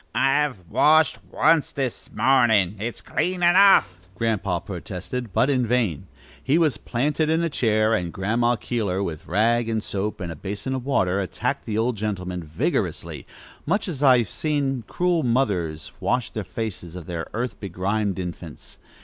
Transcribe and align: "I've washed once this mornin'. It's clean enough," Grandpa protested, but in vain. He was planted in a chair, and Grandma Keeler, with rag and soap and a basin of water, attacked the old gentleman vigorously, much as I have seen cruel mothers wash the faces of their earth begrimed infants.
"I've 0.15 0.67
washed 0.67 1.19
once 1.29 1.71
this 1.71 2.09
mornin'. 2.11 2.75
It's 2.79 3.01
clean 3.01 3.43
enough," 3.43 4.07
Grandpa 4.15 4.57
protested, 4.59 5.31
but 5.31 5.47
in 5.47 5.67
vain. 5.67 6.07
He 6.43 6.57
was 6.57 6.77
planted 6.79 7.29
in 7.29 7.43
a 7.43 7.51
chair, 7.51 7.93
and 7.93 8.11
Grandma 8.11 8.55
Keeler, 8.55 9.03
with 9.03 9.27
rag 9.27 9.69
and 9.69 9.83
soap 9.83 10.19
and 10.19 10.31
a 10.31 10.35
basin 10.35 10.73
of 10.73 10.87
water, 10.87 11.19
attacked 11.21 11.65
the 11.65 11.77
old 11.77 11.97
gentleman 11.97 12.41
vigorously, 12.43 13.27
much 13.67 13.87
as 13.87 14.01
I 14.01 14.17
have 14.17 14.29
seen 14.31 14.85
cruel 14.87 15.21
mothers 15.21 15.91
wash 15.99 16.31
the 16.31 16.43
faces 16.43 16.95
of 16.95 17.05
their 17.05 17.27
earth 17.35 17.59
begrimed 17.59 18.17
infants. 18.17 18.79